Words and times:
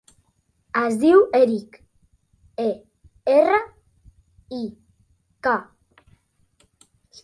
Es 0.79 0.95
diu 1.03 1.21
Erik: 1.39 1.77
e, 2.65 2.67
erra, 3.37 3.61
i, 4.63 4.65
ca. 5.49 5.57